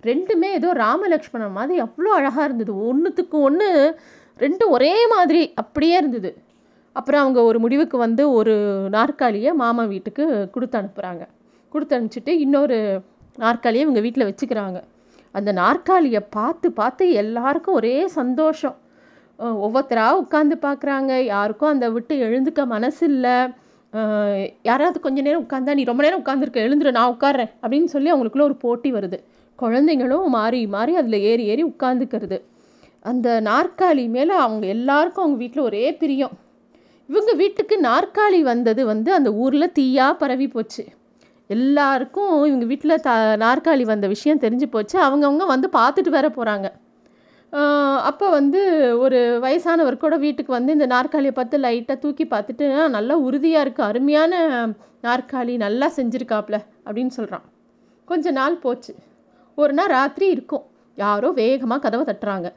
ரெண்டுமே 0.03 0.50
ஏதோ 0.59 0.71
ராமலக்ஷ்மணன் 0.86 1.56
மாதிரி 1.59 1.75
அவ்வளோ 1.86 2.09
அழகாக 2.19 2.48
இருந்தது. 2.48 2.74
ஒன்றுத்துக்கு 2.89 3.38
ஒன்று 3.39 3.69
ரெண்டும் 4.39 4.74
ஒரே 4.77 4.94
மாதிரி 5.13 5.41
அப்படியே 5.56 5.95
இருந்தது. 5.98 6.31
அப்புறம் 6.95 7.21
அவங்க 7.21 7.39
ஒரு 7.44 7.59
முடிவுக்கு 7.59 7.98
வந்து 7.98 8.24
ஒரு 8.31 8.53
நாற்காலியை 8.89 9.53
மாமா 9.63 9.83
வீட்டுக்கு 9.94 10.25
கொடுத்து 10.51 10.77
அனுப்புகிறாங்க 10.81 11.24
கொடுத்து 11.75 11.98
அனுப்பிச்சிட்டு 11.98 12.33
இன்னொரு 12.45 12.77
நாற்காலியை 13.44 13.83
இவங்க 13.86 14.01
வீட்டில் 14.06 14.30
வச்சுக்கிறாங்க. 14.30 14.80
அந்த 15.36 15.50
நாற்காலியை 15.62 16.22
பார்த்து 16.38 16.68
பார்த்து 16.80 17.06
எல்லாருக்கும் 17.22 17.77
ஒரே 17.80 17.95
சந்தோஷம். 18.19 18.75
ஒவ்வொருத்தராக 19.66 20.19
உட்காந்து 20.24 20.56
பார்க்குறாங்க. 20.66 21.12
யாருக்கும் 21.33 21.72
அந்த 21.74 21.86
விட்டு 21.95 22.16
எழுந்துக்க 22.27 22.62
மனசு 22.75 23.03
இல்லை 23.12 23.38
யாராவது 24.67 24.98
கொஞ்ச 25.03 25.20
நேரம் 25.25 25.44
உட்காந்தா 25.44 25.75
நீ 25.79 25.84
ரொம்ப 25.89 26.01
நேரம் 26.05 26.22
உட்காந்துருக்க 26.22 26.60
எழுந்துரு 26.67 26.91
நான் 26.98 27.12
உட்காடுறேன் 27.13 27.51
அப்படின்னு 27.62 27.89
சொல்லி 27.94 28.10
அவங்களுக்குள்ள 28.13 28.46
ஒரு 28.50 28.58
போட்டி 28.63 28.89
வருது. 28.96 29.17
குழந்தைங்களும் 29.60 30.34
மாறி 30.38 30.60
மாறி 30.74 30.94
அதில் 31.01 31.17
ஏறி 31.29 31.44
ஏறி 31.51 31.63
உட்காந்துக்கிறது 31.74 32.38
அந்த 33.05 33.27
நாற்காலி 33.48 34.03
மேலே 34.15 34.34
அவங்க 34.46 34.65
எல்லாருக்கும் 34.75 35.24
அவங்க 35.24 35.39
வீட்டில் 35.44 35.67
ஒரே 35.70 35.86
பிரியம். 36.01 36.36
இவங்க 37.10 37.32
வீட்டுக்கு 37.41 37.75
நாற்காலி 37.89 38.39
வந்தது 38.51 38.82
வந்து 38.91 39.10
அந்த 39.17 39.29
ஊரில் 39.44 39.74
தீயாக 39.79 40.20
பரவி 40.22 40.48
போச்சு. 40.55 40.84
எல்லாருக்கும் 41.50 42.34
இவங்க 42.50 42.66
வீட்டில் 42.72 43.02
த 43.08 43.12
நாற்காலி 43.44 43.84
வந்த 43.92 44.06
விஷயம் 44.14 44.42
தெரிஞ்சு 44.44 44.68
போச்சு. 44.75 44.98
அவங்கவுங்க 45.08 45.46
வந்து 45.54 45.68
பார்த்துட்டு 45.80 46.12
வேற 46.18 46.30
போகிறாங்க 46.38 46.68
அப்போ 48.10 48.25
வந்து 48.36 48.62
ஒரு 49.04 49.20
வயசானவர் 49.44 49.96
கூட 50.02 50.16
வீட்டுக்கு 50.24 50.52
வந்து 50.56 50.72
இந்த 50.78 50.88
நாற்காலியை 50.94 51.34
பார்த்து 51.36 51.58
லைட்டாக 51.66 51.98
தூக்கி 52.04 52.25
பார்த்துட்டு 52.34 52.66
நல்லா 52.96 53.16
உறுதியாக 53.28 53.64
இருக்குது 53.66 53.88
அருமையான 53.90 54.34
நாற்காலி 55.06 55.54
நல்லா 55.66 55.88
செஞ்சுருக்காப்ல 55.98 56.58
அப்படின்னு 56.88 57.14
சொல்கிறான் 57.18 57.46
கொஞ்ச 58.12 58.32
நாள் 58.40 58.58
போச்சு. 58.66 58.94
ஒரு 59.58 59.74
நாள் 59.78 59.94
ராத்திரி 59.98 60.28
இருக்கும். 60.36 60.66
யாரோ 60.98 61.30
வேகமாக 61.40 61.82
கதவை 61.86 62.04
தட்டுறாங்க. 62.10 62.50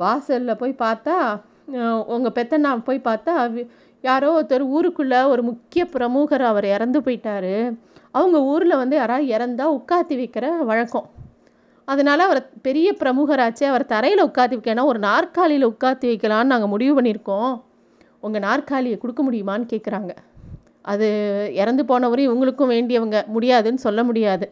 வாசலில் 0.00 0.60
போய் 0.62 0.80
பார்த்தா 0.84 1.16
உங்கள் 2.16 2.36
பெத்தண்ணா 2.38 2.72
போய் 2.88 3.06
பார்த்தா 3.08 3.34
யாரோ 4.04 4.28
ஒருத்தர் 4.38 4.64
ஊருக்குள்ளே 4.76 5.20
ஒரு 5.32 5.42
முக்கிய 5.50 5.84
பிரமுகர் 5.94 6.44
அவர் 6.50 6.66
இறந்து 6.76 6.98
போயிட்டாரு. 7.06 7.56
அவங்க 8.18 8.38
ஊரில் 8.52 8.80
வந்து 8.82 8.96
யாராவது 9.00 9.26
இறந்தால் 9.36 9.74
உட்காத்தி 9.78 10.14
வைக்கிற 10.20 10.46
வழக்கம். 10.70 11.08
அதனால் 11.88 12.22
அவர் 12.26 12.40
பெரிய 12.66 12.88
பிரமுகராச்சே 13.00 13.66
அவர் 13.72 13.90
தரையில் 13.92 14.26
உட்காத்தி 14.28 14.54
வைக்கணும் 14.58 14.90
ஒரு 14.92 15.00
நாற்காலியில் 15.08 15.70
உட்காத்தி 15.72 16.06
வைக்கலான்னு 16.10 16.52
நாங்கள் 16.52 16.72
முடிவு 16.74 16.94
பண்ணியிருக்கோம். 16.96 17.52
உங்கள் 18.26 18.44
நாற்காலியை 18.48 18.96
கொடுக்க 19.02 19.20
முடியுமான்னு 19.26 19.66
கேட்குறாங்க 19.72 20.12
அது 20.92 21.06
இறந்து 21.60 21.82
போனவரும் 21.90 22.28
இவங்களுக்கும் 22.28 22.72
வேண்டியவங்க 22.74 23.18
முடியாதுன்னு 23.34 23.84
சொல்ல 23.84 24.00
முடியாது. 24.08 24.46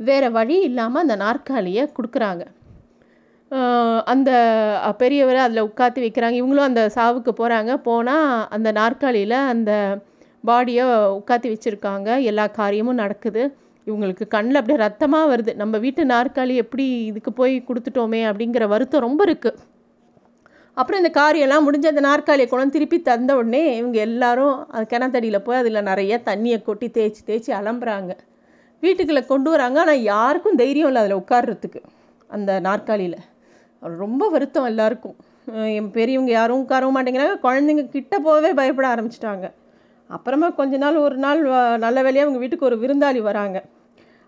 வேறு 0.00 0.28
வழி 0.36 0.56
இல்லாமல் 0.68 1.04
அந்த 1.04 1.16
நாற்காலியை 1.22 1.82
கொடுக்குறாங்க. 1.96 2.44
அந்த 4.12 4.30
பெரியவர் 5.00 5.38
அதில் 5.44 5.66
உட்காத்தி 5.68 6.00
வைக்கிறாங்க. 6.04 6.36
இவங்களும் 6.40 6.68
அந்த 6.70 6.82
சாவுக்கு 6.96 7.32
போகிறாங்க 7.40 7.72
போனால் 7.88 8.30
அந்த 8.56 8.68
நாற்காலியில் 8.80 9.38
அந்த 9.52 9.72
பாடியை 10.50 10.84
உட்காத்தி 11.18 11.48
வச்சுருக்காங்க. 11.52 12.08
எல்லா 12.30 12.44
காரியமும் 12.60 13.00
நடக்குது. 13.02 13.42
இவங்களுக்கு 13.86 14.24
கண்ணில் 14.34 14.58
அப்படியே 14.60 14.78
ரத்தமாக 14.86 15.30
வருது. 15.32 15.52
நம்ம 15.62 15.78
வீட்டு 15.84 16.04
நாற்காலி 16.12 16.54
எப்படி 16.64 16.84
இதுக்கு 17.10 17.32
போய் 17.40 17.54
கொடுத்துட்டோமே 17.68 18.22
அப்படிங்கிற 18.30 18.66
வருத்தம் 18.74 19.04
ரொம்ப 19.08 19.20
இருக்குது 19.28 19.60
அப்புறம் 20.80 21.00
இந்த 21.00 21.10
காரியெல்லாம் 21.18 21.64
முடிஞ்ச 21.66 21.86
அந்த 21.90 22.02
நாற்காலியை 22.06 22.46
கொண்டு 22.48 22.74
திருப்பி 22.74 22.96
தந்த 23.08 23.36
உடனே 23.40 23.60
இவங்க 23.80 23.98
எல்லாரும் 24.06 24.56
அது 24.74 24.84
கிணத்தடியில் 24.90 25.44
போய் 25.46 25.60
அதில் 25.60 25.86
நிறைய 25.88 26.18
தண்ணியை 26.26 26.58
கொட்டி 26.66 26.86
தேய்ச்சி 26.96 27.22
தேய்ச்சி 27.28 27.52
அலம்புறாங்க. 27.58 28.12
வீட்டுக்குள்ளே 28.82 29.22
கொண்டு 29.30 29.48
வராங்க. 29.54 29.78
ஆனால் 29.84 30.02
யாருக்கும் 30.12 30.58
தைரியம் 30.62 30.90
இல்லை 30.90 31.02
அதில் 31.04 31.20
உட்கார்றதுக்கு 31.22 31.80
அந்த 32.36 32.58
நாற்காலியில். 32.66 33.18
ரொம்ப 34.02 34.28
வருத்தம் 34.34 34.68
எல்லாருக்கும். 34.72 35.16
என் 35.78 35.90
பெரியவங்க 35.96 36.32
யாரும் 36.38 36.62
உட்காரவும் 36.64 36.96
மாட்டேங்கிறாங்க. 36.98 37.36
குழந்தைங்க 37.46 37.84
கிட்ட 37.96 38.14
போகவே 38.26 38.50
பயப்பட 38.60 38.88
ஆரம்பிச்சிட்டாங்க. 38.94 39.48
அப்புறமா 40.08 40.50
கொஞ்ச 40.50 40.76
நாள் 40.76 40.96
ஒரு 40.96 41.16
நாள் 41.16 41.42
வ- 41.42 41.78
நல்ல 41.78 42.02
வேலையாக 42.02 42.20
அவங்க 42.20 42.38
வீட்டுக்கு 42.38 42.64
ஒரு 42.64 42.76
விருந்தாளி 42.76 43.20
வராங்க. 43.20 43.62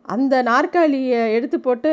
அந்த 0.03 0.43
நாற்காலியை 0.43 1.33
எடுத்து 1.33 1.61
போட்டு 1.61 1.91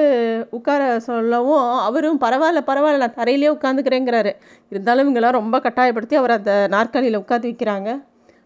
உட்கார 0.51 0.99
சொல்லவும் 0.99 1.79
அவரும் 1.79 2.21
பரவாயில்ல 2.21 2.61
பரவாயில்ல 2.67 2.97
நான் 2.97 3.13
தரையிலே 3.13 3.49
உட்காந்துக்கிறேங்கிறாரு. 3.55 4.31
இருந்தாலும் 4.69 5.07
இவங்கெல்லாம் 5.07 5.31
ரொம்ப 5.31 5.59
கட்டாயப்படுத்தி 5.59 6.15
அவர் 6.15 6.31
அந்த 6.31 6.67
நாற்காலியில் 6.67 7.19
உட்காந்து 7.19 7.49
வைக்கிறாங்க. 7.49 8.03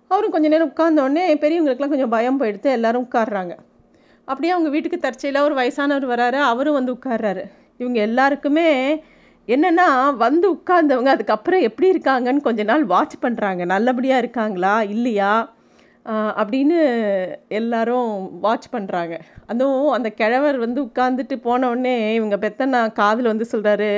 அவரும் 0.08 0.32
கொஞ்ச 0.32 0.48
நேரம் 0.48 0.68
உட்கார்ந்த 0.68 1.02
உடனே 1.02 1.36
பெரியவங்களுக்குலாம் 1.36 1.90
கொஞ்சம் 1.90 2.10
பயம் 2.10 2.40
போயிடுத்து 2.40 2.72
எல்லோரும் 2.72 3.08
உட்காடுறாங்க 3.12 3.58
அப்படியே 4.26 4.52
அவங்க 4.52 4.70
வீட்டுக்கு 4.70 4.98
தற்செயலாக 4.98 5.46
ஒரு 5.46 5.56
வயசானவர் 5.56 6.20
வராரு 6.20 6.34
அவரும் 6.34 6.74
வந்து 6.74 6.94
உட்கார்றாரு. 6.94 7.44
இவங்க 7.78 8.00
எல்லாருக்குமே 8.00 9.04
என்னென்னா 9.54 9.86
வந்து 10.24 10.46
உட்கார்ந்தவங்க 10.56 11.10
அதுக்கப்புறம் 11.16 11.62
எப்படி 11.68 11.88
இருக்காங்கன்னு 11.94 12.46
கொஞ்ச 12.48 12.64
நாள் 12.72 12.84
வாட்ச் 12.92 13.16
பண்ணுறாங்க 13.22 13.62
நல்லபடியாக 13.74 14.22
இருக்காங்களா? 14.24 14.74
இல்லையா? 14.96 15.34
அப்படின்னு 16.42 16.78
எல்லாரும் 17.60 18.12
வாட்ச் 18.46 18.68
பண்ணுறாங்க 18.76 19.16
அதுவும் 19.52 19.90
அந்த 19.98 20.10
கிழவர் 20.20 20.58
வந்து 20.66 20.80
உட்காந்துட்டு 20.88 21.36
போனவுடனே 21.48 21.96
இவங்க 22.20 22.36
பெத்தண்ணா 22.46 22.82
காதில் 23.00 23.32
வந்து 23.32 23.46
சொல்கிறாரு 23.54 23.90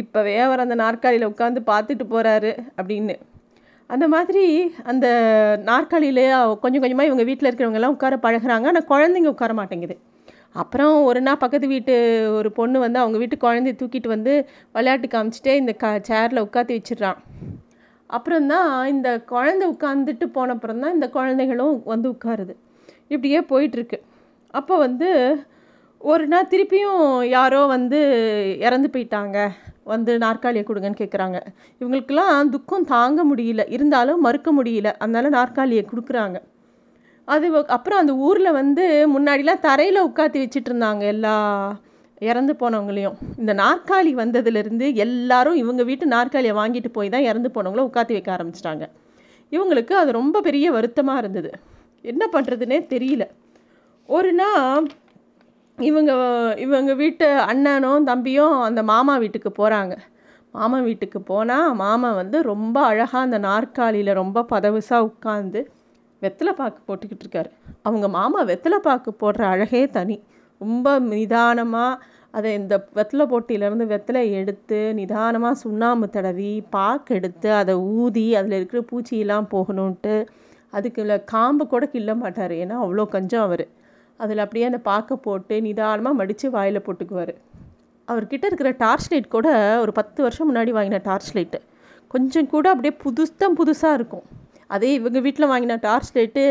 இப்போவே 0.00 0.32
வேவர் 0.38 0.64
அந்த 0.64 0.76
நாற்காலியில் 0.84 1.30
உட்காந்து 1.32 1.60
பார்த்துட்டு 1.72 2.04
போகிறாரு 2.14 2.52
அப்படின்னு. 2.80 3.14
அந்த 3.90 4.06
மாதிரி 4.14 4.44
அந்த 4.92 5.06
நாற்காலியிலே 5.70 6.24
கொஞ்சம் 6.62 6.82
கொஞ்சமாக 6.84 7.08
இவங்க 7.10 7.24
வீட்டில் 7.30 7.50
இருக்கிறவங்கெல்லாம் 7.50 7.96
உட்கார 7.96 8.16
பழகுறாங்க. 8.26 8.66
ஆனால் 8.72 8.90
குழந்தைங்க 8.92 9.34
உட்கார 9.34 9.52
மாட்டேங்குது. 9.60 9.96
அப்புறம் 10.54 11.02
ஒரு 11.02 11.20
நாள் 11.20 11.36
பக்கத்து 11.36 11.66
வீட்டு 11.68 11.94
ஒரு 12.32 12.52
பொண்ணு 12.52 12.78
வந்து 12.78 12.98
அவங்க 12.98 13.18
வீட்டு 13.18 13.36
குழந்தைய 13.36 13.74
தூக்கிட்டு 13.80 14.08
வந்து 14.08 14.32
விளையாட்டு 14.72 15.06
காமிச்சிட்டே 15.06 15.54
இந்த 15.54 15.72
க 15.72 15.86
சேரில் 16.08 16.44
உட்காந்து 16.46 16.76
வச்சிடுறான் 16.78 17.20
அப்புறம்தான் 18.10 18.86
இந்த 18.86 19.08
குழந்தை 19.22 19.64
உட்காந்துட்டு 19.70 20.26
போனப்புறம் 20.34 20.78
தான் 20.78 20.94
இந்த 20.94 21.06
குழந்தைகளும் 21.10 21.82
வந்து 21.84 22.08
உட்காருது. 22.10 22.54
இப்படியே 23.08 23.40
போயிட்டுருக்கு. 23.40 23.98
அப்போ 24.54 24.74
வந்து 24.78 25.08
ஒரு 25.98 26.26
நாள் 26.26 26.50
திருப்பியும் 26.50 27.22
யாரோ 27.28 27.60
வந்து 27.66 27.98
இறந்து 28.60 28.88
போயிட்டாங்க. 28.92 29.38
வந்து 29.84 30.12
நாற்காலியை 30.18 30.64
கொடுங்கன்னு 30.66 31.00
கேட்குறாங்க 31.02 31.38
இவங்களுக்கெல்லாம் 31.80 32.48
துக்கம் 32.48 32.84
தாங்க 32.84 33.20
முடியல. 33.24 33.62
இருந்தாலும் 33.68 34.20
மறுக்க 34.20 34.50
முடியல. 34.62 34.90
அதனால் 34.98 35.36
நாற்காலியை 35.38 35.84
கொடுக்குறாங்க. 35.86 36.36
அது 37.28 37.46
அப்புறம் 37.66 38.00
அந்த 38.02 38.14
ஊரில் 38.26 38.56
வந்து 38.60 38.84
முன்னாடிலாம் 39.14 39.60
தரையில் 39.60 40.06
உட்காத்தி 40.08 40.38
வச்சுட்டு 40.42 40.70
இருந்தாங்க 40.70 41.02
எல்லா 41.14 41.34
இறந்து 42.20 42.52
போனவங்களையும். 42.60 43.16
இந்த 43.38 43.52
நாற்காலி 43.54 44.12
வந்ததுலேருந்து 44.14 44.86
எல்லாரும் 44.94 45.54
இவங்க 45.54 45.82
வீட்டு 45.82 46.06
நாற்காலியை 46.06 46.54
வாங்கிட்டு 46.56 46.90
போய் 46.92 47.08
தான் 47.08 47.28
இறந்து 47.30 47.48
போனவங்கள 47.54 47.86
உட்காத்தி 47.88 48.12
வைக்க 48.12 48.30
ஆரம்பிச்சிட்டாங்க. 48.36 48.84
இவங்களுக்கு 49.52 49.94
அது 49.94 50.10
ரொம்ப 50.12 50.40
பெரிய 50.40 50.66
வருத்தமாக 50.70 51.22
இருந்தது. 51.22 51.50
என்ன 52.04 52.24
பண்ணுறதுனே 52.32 52.78
தெரியல. 52.94 53.24
ஒரு 54.08 54.30
நாள் 54.32 54.86
இவங்க 55.78 56.12
இவங்க 56.58 56.92
வீட்டு 56.94 57.26
அண்ணனும் 57.50 58.04
தம்பியும் 58.04 58.56
அந்த 58.60 58.80
மாமா 58.82 59.14
வீட்டுக்கு 59.16 59.50
போகிறாங்க 59.60 59.94
மாமா 60.50 60.78
வீட்டுக்கு 60.80 61.20
போனால் 61.22 61.74
மாமா 61.74 62.10
வந்து 62.12 62.42
ரொம்ப 62.42 62.76
அழகாக 62.80 63.24
அந்த 63.26 63.38
நாற்காலியில் 63.38 64.12
ரொம்ப 64.12 64.44
பதவுசாக 64.50 65.06
உட்காந்து 65.08 65.60
வெத்தலை 66.24 66.52
பாக்கு 66.60 66.80
போட்டுக்கிட்டு 66.88 67.24
இருக்காரு 67.24 67.50
அவங்க 67.88 68.06
மாமா 68.16 68.40
வெத்தலை 68.50 68.78
பாக்கு 68.86 69.10
போடுற 69.22 69.42
அழகே 69.52 69.82
தனி. 69.96 70.16
ரொம்ப 70.60 70.88
நிதானமாக 71.12 72.12
அதை 72.38 72.50
இந்த 72.60 72.74
வெத்தலை 72.98 73.24
போட்டியிலேருந்து 73.32 73.86
வெத்தலை 73.92 74.22
எடுத்து 74.38 74.78
நிதானமாக 74.98 75.60
சுண்ணாம்பு 75.62 76.06
தடவி 76.16 76.52
பாக்கு 76.76 77.14
எடுத்து 77.18 77.48
அதை 77.60 77.74
ஊதி 77.74 78.26
அதில் 78.38 78.56
இருக்கிற 78.58 78.80
பூச்சியெல்லாம் 78.90 79.46
போகணுன்ட்டு 79.54 80.14
அதுக்குள்ள 80.76 81.16
காம்பு 81.32 81.64
கூட 81.72 81.84
கிள்ள 81.92 82.12
மாட்டார். 82.22 82.54
ஏன்னா 82.62 82.76
அவ்வளோ 82.84 83.04
கஞ்சம் 83.14 83.44
அவர். 83.46 83.64
அதில் 84.20 84.42
அப்படியே 84.44 84.64
அந்த 84.70 84.80
பாக்கை 84.88 85.16
போட்டு 85.26 85.54
நிதானமாக 85.66 86.18
மடித்து 86.20 86.48
வாயில் 86.56 86.84
போட்டுக்குவார். 86.86 87.34
அவர்கிட்ட 88.08 88.44
இருக்கிற 88.50 88.70
டார்ச் 88.82 89.08
லைட் 89.12 89.34
கூட 89.34 89.48
ஒரு 89.82 89.92
பத்து 89.98 90.22
வருஷம் 90.22 90.48
முன்னாடி 90.50 90.72
வாங்கின 90.78 91.00
டார்ச் 91.08 91.30
லைட்டு. 91.36 91.60
கொஞ்சம் 92.14 92.48
கூட 92.54 92.66
அப்படியே 92.72 92.94
புதுஸ்தான் 93.04 93.56
புதுசாக 93.60 93.98
இருக்கும். 93.98 94.26
அதே 94.74 94.90
இவங்க 94.98 95.20
வீட்டில் 95.26 95.50
வாங்கின 95.52 95.78
டார்ச் 95.86 96.12
லைட்டு 96.16 96.44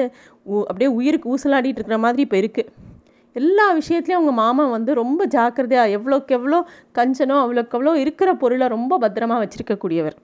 அப்படியே 0.70 0.90
உயிருக்கு 1.00 1.32
ஊசலாடிட்டு 1.34 1.80
இருக்கிற 1.80 2.00
மாதிரி 2.06 2.24
இப்போ 2.28 2.38
இருக்குது 2.42 2.72
எல்லா 3.36 3.66
விஷயத்துலையும் 3.80 4.20
அவங்க 4.20 4.34
மாமா 4.42 4.64
வந்து 4.76 4.92
ரொம்ப 5.02 5.22
ஜாக்கிரதையாக 5.36 5.94
எவ்வளோக்கு 5.98 6.36
எவ்வளோ 6.38 6.58
கஞ்சனோ 6.98 7.36
அவ்வளோக்கு 7.44 7.76
எவ்வளோ 7.78 7.94
இருக்கிற 8.04 8.30
பொருளை 8.42 8.66
ரொம்ப 8.76 8.98
பத்திரமா 9.04 9.36
வச்சுருக்கக்கூடியவர். 9.44 10.18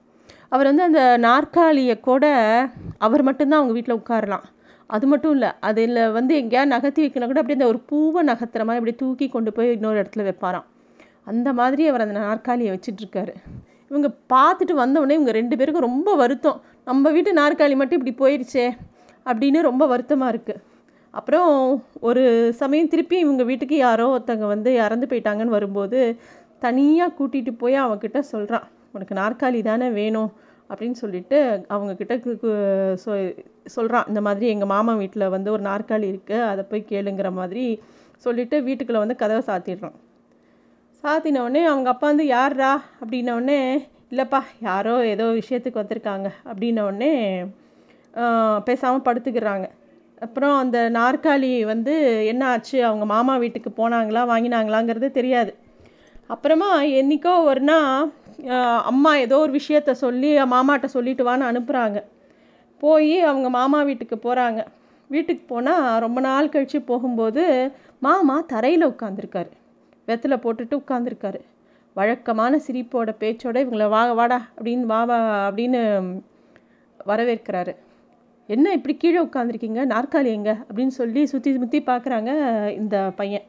அவர் 0.54 0.68
வந்து 0.70 0.84
அந்த 0.88 1.02
நாற்காலியை 1.26 1.96
கூட 2.08 2.24
அவர் 3.06 3.22
மட்டும்தான் 3.28 3.60
அவங்க 3.60 3.74
வீட்டில் 3.78 3.98
உட்காரலாம். 4.00 4.44
அது 4.90 5.06
மட்டும் 5.12 5.34
இல்லை 5.36 5.50
அதில் 5.68 5.98
வந்து 6.18 6.32
எங்கேயா 6.42 6.62
நகர்த்தி 6.74 7.00
வைக்கணும் 7.04 7.30
கூட 7.32 7.40
அப்படியே 7.42 7.58
அந்த 7.58 7.68
ஒரு 7.72 7.80
பூவை 7.90 8.22
நகர்த்துற 8.30 8.64
மாதிரி 8.68 8.80
அப்படியே 8.80 9.00
தூக்கி 9.02 9.28
கொண்டு 9.34 9.50
போய் 9.56 9.74
இன்னொரு 9.76 10.00
இடத்துல 10.02 10.24
வைப்பாராம். 10.28 10.66
அந்த 11.30 11.48
மாதிரி 11.60 11.82
அவர் 11.90 12.04
அந்த 12.06 12.16
நாற்காலியை 12.28 12.70
வச்சிட்டு 12.74 13.02
இருக்காரு. 13.04 13.34
இவங்க 13.90 14.08
பார்த்துட்டு 14.32 14.74
வந்தவொடனே 14.82 15.16
இவங்க 15.18 15.32
ரெண்டு 15.38 15.54
பேருக்கும் 15.58 15.86
ரொம்ப 15.88 16.10
வருத்தம். 16.22 16.58
நம்ம 16.88 17.10
வீட்டு 17.16 17.30
நாற்காலி 17.40 17.74
மட்டும் 17.80 17.98
இப்படி 18.00 18.14
போயிடுச்சே 18.22 18.66
அப்படின்னு 19.26 19.60
ரொம்ப 19.70 19.84
வருத்தமாக 19.92 20.32
இருக்குது 20.34 20.60
அப்புறம் 21.14 21.48
ஒரு 22.08 22.22
சமயம் 22.60 22.90
திருப்பி 22.92 23.16
இவங்க 23.18 23.42
வீட்டுக்கு 23.48 23.76
யாரோ 23.76 24.04
ஒருத்தங்க 24.16 24.46
வந்து 24.54 24.70
இறந்து 24.84 25.06
போயிட்டாங்கன்னு 25.10 25.56
வரும்போது 25.56 26.00
தனியாக 26.64 27.14
கூட்டிகிட்டு 27.18 27.52
போய் 27.62 27.76
அவங்கக்கிட்ட 27.82 28.20
சொல்கிறான் 28.32 28.66
உனக்கு 28.94 29.14
நாற்காலி 29.14 29.60
தானே 29.70 29.88
வேணும்? 30.00 30.30
அப்படின்னு 30.70 30.96
சொல்லிட்டு 31.02 31.38
அவங்கக்கிட்ட 31.74 32.14
சொ 33.04 33.12
சொல்கிறான் 33.76 34.08
இந்த 34.10 34.20
மாதிரி 34.26 34.46
எங்கள் 34.54 34.70
மாமா 34.74 34.92
வீட்டில் 35.00 35.32
வந்து 35.34 35.48
ஒரு 35.54 35.62
நாற்காலி 35.62 36.06
இருக்குது 36.12 36.46
அதை 36.50 36.62
போய் 36.70 36.88
கேளுங்கிற 36.90 37.28
மாதிரி 37.40 37.64
சொல்லிவிட்டு 38.24 38.56
வீட்டுக்குள்ளே 38.68 39.02
வந்து 39.04 39.16
கதவை 39.22 39.42
சாத்திடுறான். 39.48 39.96
சாத்தின 41.04 41.42
உடனே 41.42 41.60
அவங்க 41.64 41.88
அப்பா 41.92 42.06
வந்து 42.06 42.24
யார்ரா 42.24 42.70
அப்படின்ன 43.00 43.52
இல்லைப்பா 44.12 44.40
யாரோ 44.62 44.94
ஏதோ 45.12 45.26
விஷயத்துக்கு 45.38 45.80
வந்திருக்காங்க. 45.80 46.28
அப்படின்னோடனே 46.48 47.10
பேசாமல் 48.64 49.04
படுத்துக்கிறாங்க. 49.06 49.66
அப்புறம் 50.22 50.54
அந்த 50.58 50.78
நாற்காலி 50.90 51.50
வந்து 51.64 51.94
என்ன 52.32 52.42
ஆச்சு? 52.46 52.78
அவங்க 52.84 53.04
மாமா 53.04 53.34
வீட்டுக்கு 53.36 53.70
போனாங்களா? 53.78 54.22
வாங்கினாங்களாங்கிறது 54.32 55.10
தெரியாது. 55.10 55.52
அப்புறமா 56.30 56.70
என்றைக்கோ 57.00 57.32
ஒரு 57.44 57.60
நாள் 57.60 58.10
அம்மா 58.90 59.12
ஏதோ 59.16 59.38
ஒரு 59.38 59.52
விஷயத்த 59.52 59.94
சொல்லி 60.04 60.28
மாமாட்ட 60.54 60.86
சொல்லிட்டு 60.96 61.24
வான்னு 61.28 61.48
அனுப்புகிறாங்க 61.50 61.98
போய் 62.80 63.14
அவங்க 63.20 63.48
மாமா 63.48 63.80
வீட்டுக்கு 63.82 64.16
போகிறாங்க 64.16 64.60
வீட்டுக்கு 65.10 65.44
போனால் 65.46 66.00
ரொம்ப 66.00 66.18
நாள் 66.20 66.52
கழித்து 66.52 66.80
போகும்போது 66.82 67.44
மாமா 68.00 68.36
தரையில் 68.52 68.90
உட்காந்துருக்காரு 68.92 69.50
வெத்தலை 70.10 70.38
போட்டுட்டு 70.44 70.80
உட்காந்துருக்காரு 70.82 71.40
வழக்கமான 71.96 72.60
சிரிப்போட 72.66 73.10
பேச்சோட 73.22 73.56
இவங்கள 73.64 73.86
வா 73.94 74.02
வாடா 74.18 74.38
அப்படின்னு 74.56 74.84
வா 74.92 74.98
வா 75.10 75.16
அப்படின்னு 75.46 75.80
வரவேற்கிறாரு. 77.10 77.72
என்ன 78.48 78.72
இப்படி 78.76 78.94
கீழே 79.02 79.18
உட்காந்துருக்கீங்க 79.26 79.80
நாற்காலி 79.92 80.30
எங்க? 80.38 80.52
அப்படின்னு 80.66 80.94
சொல்லி 80.98 81.22
சுற்றி 81.32 81.50
முற்றி 81.62 81.78
பார்க்குறாங்க 81.88 82.30
இந்த 82.80 82.96
பையன். 83.20 83.46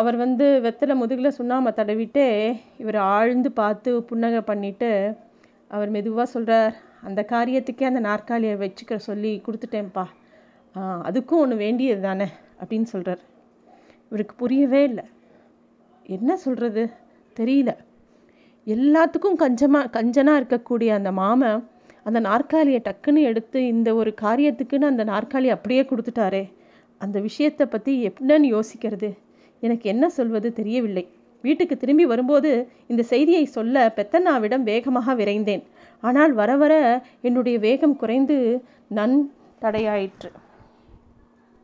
அவர் 0.00 0.16
வந்து 0.22 0.46
வெத்தலை 0.64 0.94
முதுகில் 1.00 1.36
சுண்ணாம 1.38 1.72
தடவிட்டு 1.78 2.24
இவர் 2.82 2.98
ஆழ்ந்து 3.14 3.50
பார்த்து 3.60 3.90
புன்னகை 4.10 4.40
பண்ணிவிட்டு 4.50 4.90
அவர் 5.74 5.94
மெதுவாக 5.96 6.26
சொல்கிறார் 6.34 6.74
அந்த 7.08 7.20
காரியத்துக்கே 7.32 7.90
அந்த 7.90 8.00
நாற்காலியை 8.08 8.56
வச்சுக்க 8.64 8.96
சொல்லி 9.08 9.32
கொடுத்துட்டேன்ப்பா. 9.46 10.04
அதுக்கும் 11.08 11.42
ஒன்று 11.44 11.62
வேண்டியது 11.64 12.02
தானே 12.08 12.28
அப்படின்னு 12.60 12.88
சொல்கிறார் 12.94 13.22
இவருக்கு 14.10 14.34
புரியவே 14.42 14.82
இல்லை. 14.90 15.04
என்ன 16.16 16.30
சொல்கிறது 16.44 16.82
தெரியல. 17.36 17.70
எல்லாத்துக்கும் 18.66 19.40
கஞ்சமாக 19.42 19.92
கஞ்சனாக 19.96 20.40
இருக்கக்கூடிய 20.40 20.90
அந்த 20.98 21.10
மாமன் 21.20 21.60
அந்த 22.08 22.18
நாற்காலியை 22.26 22.80
டக்குன்னு 22.88 23.22
எடுத்து 23.30 23.58
இந்த 23.74 23.88
ஒரு 24.00 24.10
காரியத்துக்குன்னு 24.22 24.90
அந்த 24.92 25.04
நாற்காலி 25.12 25.48
அப்படியே 25.56 25.82
கொடுத்துட்டாரே. 25.90 26.42
அந்த 27.00 27.16
விஷயத்தை 27.26 27.64
பற்றி 27.66 27.92
என்னன்னு 28.08 28.48
யோசிக்கிறது? 28.56 29.10
எனக்கு 29.62 29.86
என்ன 29.92 30.04
சொல்வது 30.18 30.48
தெரியவில்லை. 30.60 31.04
வீட்டுக்கு 31.44 31.74
திரும்பி 31.82 32.04
வரும்போது 32.12 32.50
இந்த 32.92 33.02
செய்தியை 33.12 33.44
சொல்ல 33.56 33.84
பெத்தண்ணாவிடம் 33.96 34.64
வேகமாக 34.70 35.14
விரைந்தேன். 35.20 35.64
ஆனால் 36.02 36.32
வர 36.40 36.50
வர 36.62 36.74
என்னுடைய 37.28 37.56
வேகம் 37.66 37.98
குறைந்து 38.02 38.36
நன் 38.98 39.18
தடையாயிற்று. 39.62 40.30